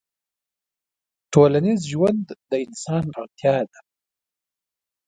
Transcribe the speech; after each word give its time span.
ټولنيز 1.33 1.79
ژوند 1.91 2.25
د 2.49 2.51
انسان 2.65 3.05
اړتيا 3.19 3.57
ده 3.71 3.79